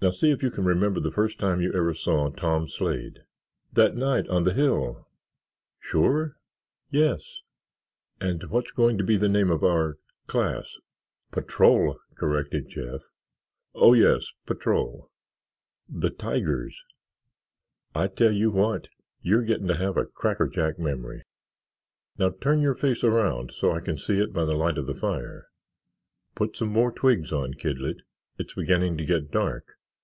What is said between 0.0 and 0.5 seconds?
Now see if